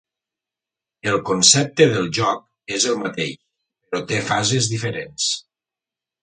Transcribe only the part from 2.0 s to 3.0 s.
joc és el